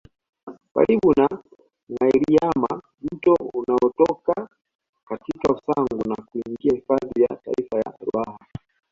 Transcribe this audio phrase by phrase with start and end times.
[0.73, 1.27] Karibu na
[1.91, 2.73] Ngâiriama
[3.11, 4.47] mto unatoka
[5.05, 8.39] katika Usangu na kuingia hifadhi ya kitaifa ya Ruaha